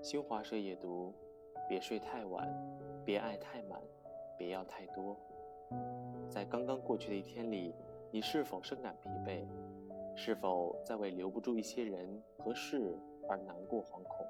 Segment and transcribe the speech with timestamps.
[0.00, 1.12] 新华社夜读：
[1.68, 2.48] 别睡太晚，
[3.04, 3.82] 别爱太满，
[4.38, 5.16] 别要太多。
[6.30, 7.74] 在刚刚过去的一天里，
[8.12, 9.44] 你是否深感疲惫？
[10.14, 12.96] 是否在为留不住一些人和事
[13.28, 14.24] 而难过惶恐？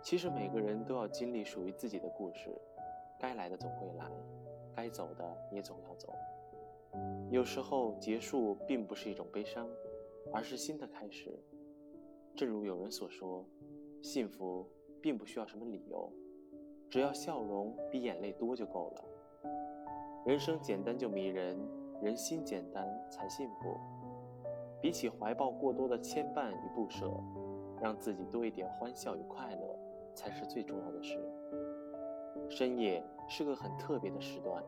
[0.00, 2.48] 其实每个人都要经历属于自己的故事，
[3.18, 4.08] 该来的总会来，
[4.72, 6.14] 该走的也总要走。
[7.28, 9.68] 有时候结束并不是一种悲伤，
[10.32, 11.36] 而是新的开始。
[12.36, 13.44] 正如有人所说。
[14.04, 14.68] 幸福
[15.00, 16.12] 并不需要什么理由，
[16.90, 19.04] 只要笑容比眼泪多就够了。
[20.26, 21.58] 人生简单就迷人，
[22.02, 23.80] 人心简单才幸福。
[24.82, 27.10] 比起怀抱过多的牵绊与不舍，
[27.80, 29.74] 让自己多一点欢笑与快乐，
[30.14, 31.18] 才是最重要的事。
[32.50, 34.62] 深夜是个很特别的时段，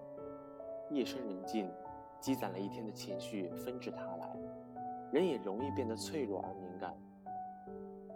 [0.91, 1.71] 夜深人静，
[2.21, 4.35] 积攒了一天的情绪纷至沓来，
[5.13, 6.97] 人也容易变得脆弱而敏感。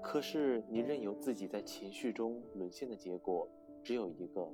[0.02, 3.46] 可是，你任由自己在情绪中沦陷的结果，
[3.82, 4.50] 只有一个，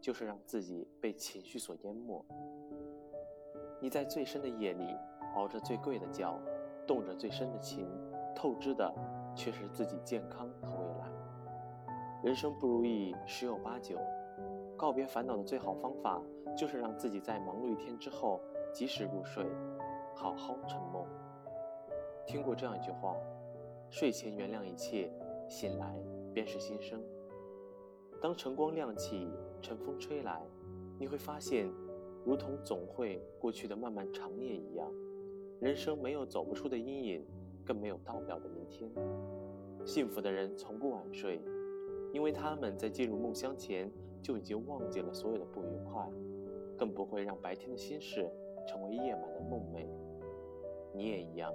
[0.00, 2.24] 就是让自己被情绪所淹没。
[3.80, 4.96] 你在最深的夜里
[5.34, 6.40] 熬着最贵的觉，
[6.86, 7.86] 动着最深的情，
[8.34, 8.90] 透支的
[9.34, 11.10] 却是自己健康和未来。
[12.22, 13.98] 人生不如意十有八九，
[14.76, 16.22] 告别烦恼的最好方法，
[16.56, 18.40] 就是让自己在忙碌一天之后
[18.72, 19.44] 及时入睡，
[20.14, 21.04] 好好沉梦。
[22.24, 23.14] 听过这样一句话。
[23.88, 25.10] 睡前原谅一切，
[25.48, 25.94] 醒来
[26.34, 27.00] 便是新生。
[28.20, 29.28] 当晨光亮起，
[29.62, 30.42] 晨风吹来，
[30.98, 31.70] 你会发现，
[32.24, 34.90] 如同总会过去的漫漫长夜一样，
[35.60, 37.24] 人生没有走不出的阴影，
[37.64, 38.90] 更没有到不了的明天。
[39.84, 41.40] 幸福的人从不晚睡，
[42.12, 46.10] 因为他们在进入梦乡前就已经忘记了所有的不愉快，
[46.76, 48.28] 更不会让白天的心事
[48.66, 49.86] 成为夜晚的梦寐。
[50.92, 51.54] 你也一样，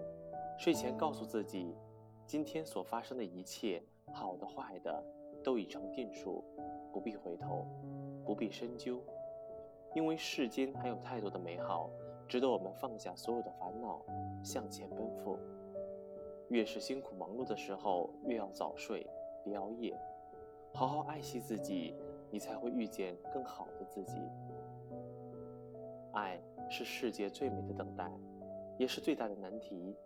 [0.58, 1.76] 睡前告诉自己。
[2.32, 5.04] 今天所发生的一切，好的坏的，
[5.44, 6.42] 都已成定数，
[6.94, 7.66] 不必回头，
[8.24, 9.04] 不必深究，
[9.94, 11.90] 因为世间还有太多的美好，
[12.30, 14.02] 值得我们放下所有的烦恼，
[14.42, 15.38] 向前奔赴。
[16.48, 19.06] 越是辛苦忙碌的时候，越要早睡，
[19.44, 19.94] 别熬夜，
[20.74, 21.94] 好好爱惜自己，
[22.30, 24.22] 你才会遇见更好的自己。
[26.14, 28.10] 爱是世界最美的等待，
[28.78, 29.98] 也是最大的难题。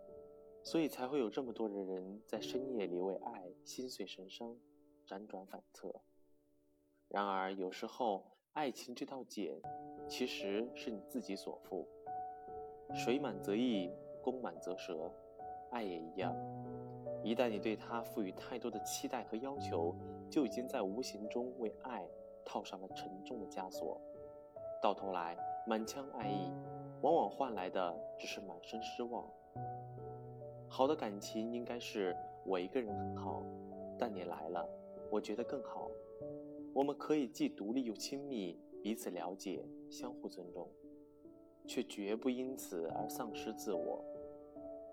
[0.66, 4.58] 所以才会有这么多的人在深夜里为爱心碎神伤，
[5.06, 5.94] 辗转反侧。
[7.06, 9.62] 然而有时候，爱情这道茧，
[10.08, 11.86] 其实是你自己所负。
[12.92, 13.88] 水满则溢，
[14.24, 15.08] 弓满则折，
[15.70, 16.34] 爱也一样。
[17.22, 19.94] 一旦你对他赋予太多的期待和要求，
[20.28, 22.04] 就已经在无形中为爱
[22.44, 24.00] 套上了沉重的枷锁。
[24.82, 26.50] 到头来，满腔爱意，
[27.02, 29.24] 往往换来的只是满身失望。
[30.68, 33.42] 好的感情应该是我一个人很好，
[33.98, 34.68] 但你来了，
[35.10, 35.90] 我觉得更好。
[36.74, 40.68] 我们可以既独立又亲密，彼此了解，相互尊重，
[41.66, 44.04] 却绝不因此而丧失自我。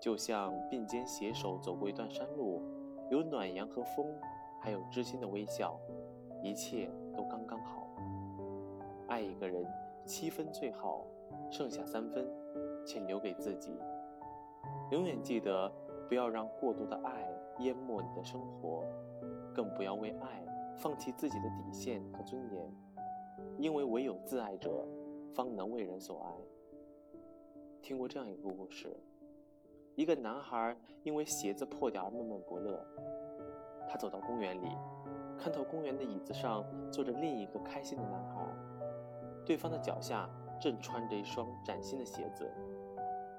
[0.00, 2.62] 就像并肩携手走过一段山路，
[3.10, 4.06] 有暖阳和风，
[4.60, 5.78] 还有知心的微笑，
[6.42, 7.88] 一切都刚刚好。
[9.08, 9.66] 爱一个人
[10.06, 11.06] 七分最好，
[11.50, 12.26] 剩下三分，
[12.86, 13.72] 请留给自己。
[14.90, 15.70] 永远记得，
[16.08, 17.26] 不要让过度的爱
[17.60, 18.84] 淹没你的生活，
[19.54, 20.44] 更不要为爱
[20.76, 22.72] 放弃自己的底线和尊严。
[23.58, 24.86] 因为唯有自爱者，
[25.32, 26.32] 方能为人所爱。
[27.82, 28.96] 听过这样一个故事：
[29.94, 32.84] 一个男孩因为鞋子破掉而闷闷不乐。
[33.88, 34.68] 他走到公园里，
[35.38, 38.46] 看到公园的椅子上坐着另一个开心的男孩，
[39.44, 40.28] 对方的脚下
[40.60, 42.50] 正穿着一双崭新的鞋子。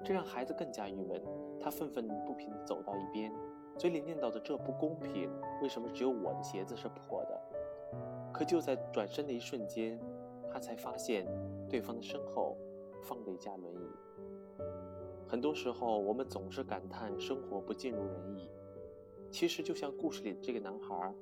[0.06, 1.20] 这让孩子更加郁闷，
[1.58, 3.32] 他愤愤不平地走到一边，
[3.76, 5.28] 嘴里念叨着：“这不公平，
[5.60, 7.40] 为什么只有我的鞋子是破的？”
[8.32, 9.98] 可就在转身的一瞬间，
[10.48, 11.26] 他才发现，
[11.68, 12.56] 对方的身后
[13.02, 14.62] 放着一架轮椅。
[15.26, 18.48] 很多时候，我们总是感叹生活不尽如人意，
[19.28, 21.12] 其实就像故事里的这个男孩，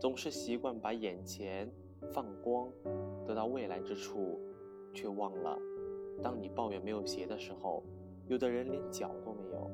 [0.00, 1.70] 总是习惯把眼前
[2.10, 2.70] 放光，
[3.26, 4.40] 得到未来之处，
[4.94, 5.58] 却忘了，
[6.22, 7.84] 当你抱怨没有鞋的时候。
[8.28, 9.70] 有的人连脚都没有，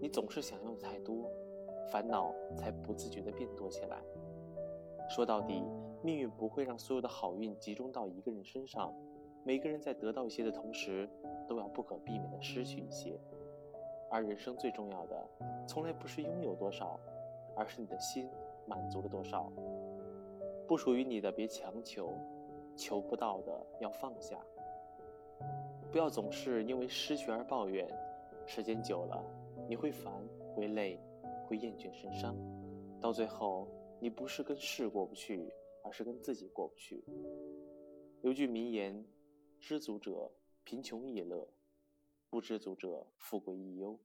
[0.00, 1.30] 你总是想要的太多，
[1.92, 4.02] 烦恼才不自觉地变多起来。
[5.08, 5.62] 说到底，
[6.02, 8.92] 命运不会让所有的好运集中到一个人身上，
[9.44, 11.08] 每个人在得到一些的同时，
[11.46, 13.20] 都要不可避免地失去一些。
[14.10, 15.28] 而人生最重要的，
[15.66, 16.98] 从来不是拥有多少，
[17.54, 18.28] 而是你的心
[18.66, 19.52] 满足了多少。
[20.66, 22.14] 不属于你的别强求，
[22.74, 24.38] 求不到的要放下。
[25.90, 27.88] 不要总是因为失去而抱怨，
[28.46, 29.24] 时间久了，
[29.68, 30.12] 你会烦，
[30.54, 30.98] 会累，
[31.46, 32.36] 会厌倦神伤，
[33.00, 33.68] 到最后
[34.00, 35.52] 你不是跟事过不去，
[35.82, 37.04] 而是跟自己过不去。
[38.22, 39.04] 有句名言
[39.60, 40.30] ：“知足者
[40.64, 41.46] 贫穷亦乐，
[42.30, 43.98] 不知足者富贵亦忧。”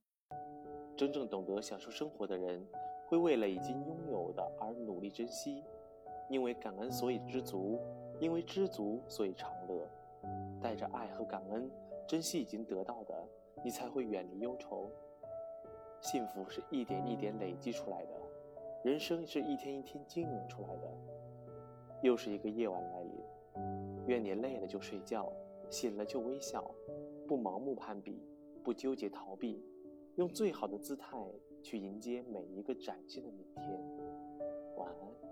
[0.96, 2.64] 真正懂得享受生活的人，
[3.08, 5.64] 会为了已经拥有的而努力珍惜，
[6.28, 7.80] 因为感恩所以知足，
[8.20, 9.90] 因为知足所以长乐。
[10.60, 11.70] 带着爱和感恩，
[12.06, 13.28] 珍惜已经得到的，
[13.64, 14.90] 你才会远离忧愁。
[16.00, 18.12] 幸福是一点一点累积出来的，
[18.82, 20.90] 人生是一天一天经营出来的。
[22.02, 23.12] 又是一个夜晚来临，
[24.06, 25.30] 愿你累了就睡觉，
[25.68, 26.74] 醒了就微笑，
[27.28, 28.22] 不盲目攀比，
[28.64, 29.62] 不纠结逃避，
[30.16, 31.18] 用最好的姿态
[31.62, 33.80] 去迎接每一个崭新的明天。
[34.76, 35.29] 晚安。